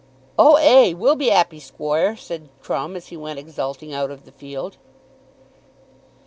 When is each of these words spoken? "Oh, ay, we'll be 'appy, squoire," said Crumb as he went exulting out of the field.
"Oh, 0.39 0.57
ay, 0.59 0.93
we'll 0.95 1.15
be 1.15 1.29
'appy, 1.29 1.59
squoire," 1.59 2.15
said 2.15 2.49
Crumb 2.63 2.95
as 2.95 3.09
he 3.09 3.17
went 3.17 3.37
exulting 3.37 3.93
out 3.93 4.09
of 4.09 4.25
the 4.25 4.31
field. 4.31 4.77